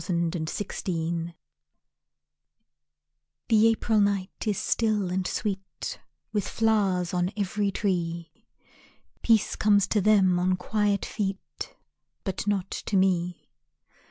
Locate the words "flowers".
6.47-7.13